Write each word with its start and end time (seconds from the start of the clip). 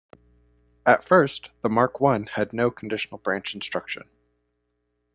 At 0.83 1.03
first, 1.03 1.49
the 1.61 1.69
Mark 1.69 1.99
One 1.99 2.25
had 2.25 2.53
no 2.53 2.71
conditional 2.71 3.19
branch 3.19 3.53
instruction. 3.53 4.09